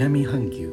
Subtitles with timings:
[0.00, 0.70] 南半球。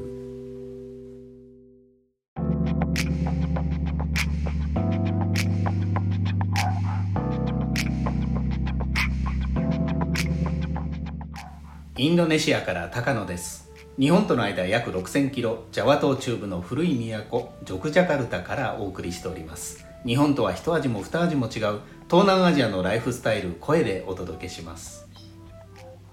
[11.98, 13.70] インドネシアから高野です。
[14.00, 16.96] 日本との間約6000キロジャワ島中部の古い
[17.30, 19.86] 都ジョクジャカルタからお送りしております。
[20.06, 25.07] 日本とは一味も二味も違う東南アジアのライフスタイル声でお届けします。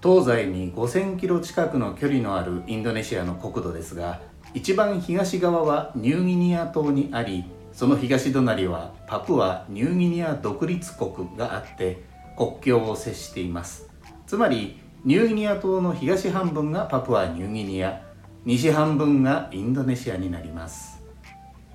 [0.01, 4.21] 東西に5000キロ近くの距離のあるインドネシアの国土ですが
[4.53, 12.03] 一番東側はニューギニア島にありその東隣はパプアニューギニア独立国があって
[12.37, 13.89] 国境を接しています。
[14.25, 18.01] つまりニューギニア島の東半分がパプアニューギニア
[18.45, 21.03] 西半分がインドネシアになります。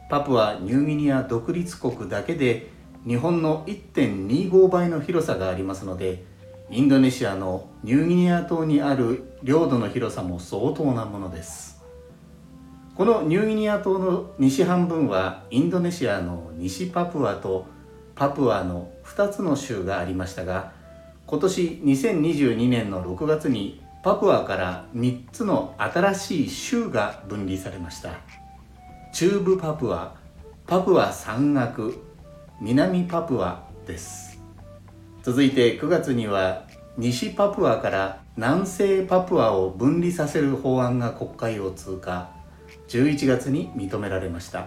[0.08, 2.70] パプアニューギニア独立国だけで
[3.06, 6.24] 日本の1.25倍の広さがありますので
[6.72, 11.82] インドネシアのニューギニア島にある領土の広さも相当なものです。
[12.94, 17.66] このニューギニア島の西半分はインドネシアの西パプアと
[18.14, 20.72] パプアの2つの州がありましたが
[21.26, 28.10] 今年2022年の6月にパプアから3つの新しい州が分離されました。
[29.12, 30.14] 中部パプア
[30.68, 31.98] パプア山岳
[32.60, 34.29] 南パプアです。
[35.22, 36.64] 続いて9月には
[36.96, 42.30] 西パプアから南西パプアを分離させる法案が国会を通過。
[42.88, 44.66] 11月に認められました。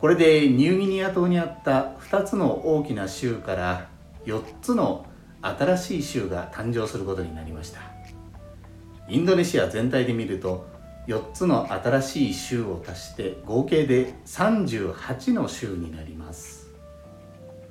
[0.00, 3.88] これでニューギニア島にあった2つの大きな州から
[4.24, 5.06] 4つの
[5.42, 7.80] 新しい州が誕生することになりました。
[9.08, 10.66] インドネシア全体で見ると
[11.06, 16.66] 4つの新しい州を足して合計で38の州になります。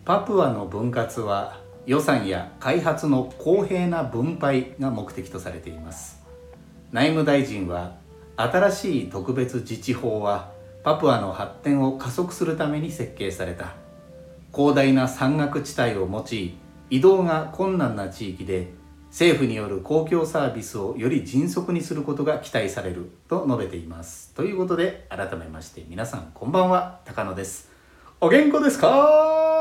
[0.05, 6.23] パプアの分割は予算や開発の公平な分配が目的とされています。
[6.91, 7.95] 内務大臣は
[8.37, 10.51] 新しい特別自治法は
[10.83, 13.73] パプアの発展を加速するために設計された。
[14.53, 16.57] 広大な山岳地帯を用い
[16.89, 18.71] 移動が困難な地域で
[19.09, 24.33] 政府による公共サービスをより迅速にすることが期待されると述べています。
[24.33, 27.69] ということで改めまして皆さんこんばんは高野です。
[28.21, 29.54] お元気ですか？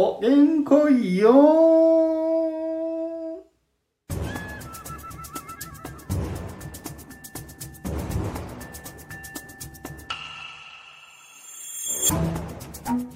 [0.00, 0.20] お。
[0.20, 1.74] 元気よ。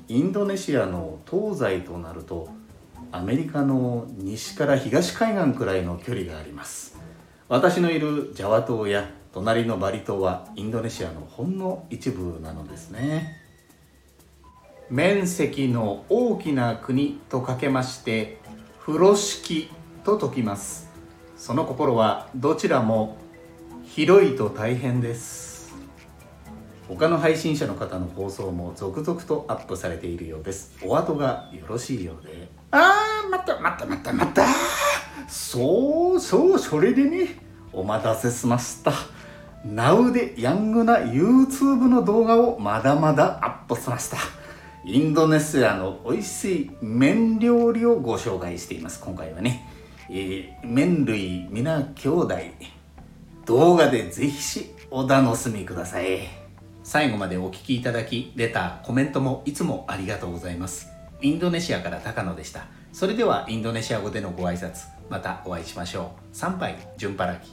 [0.09, 2.49] インドネシアの東西となると
[3.13, 6.99] アメリカの西から東海岸くらいの距離があります。
[7.49, 13.42] 私のいるジャワ島や隣のバリ島はインドネシアのほんの一部なのですね。
[14.93, 18.43] 面積の大きな国とかけまして
[18.79, 19.71] 風呂敷
[20.05, 20.91] と解きます。
[21.35, 23.17] その心はどちらも
[23.85, 25.73] 広いと大変です。
[26.89, 30.77] 他の配信者の方の放送も続々とアップされているようです。
[30.85, 32.51] お後がよろしいようで。
[32.71, 34.45] あーまたまたまたまた。
[35.27, 37.39] そうそうそれでね
[37.73, 38.93] お待たせしました。
[39.67, 44.19] Now でヤングな YouTube の動画をまだまだアップしました
[44.85, 49.01] インドネシアの美味しい麺料理をご紹介しています。
[49.01, 49.65] 今回はね、
[50.11, 52.35] えー、麺類皆兄弟
[53.47, 56.29] 動画でぜひしお楽しみください。
[56.83, 60.89] 最後までお聴きいただきレターコメントもいつもありがとうございます。
[61.21, 62.67] インドネシアから高野でした。
[62.93, 66.37] それではインドネシア語でのご挨拶またお会いしましょう。
[66.37, 67.53] 参拝順パラキ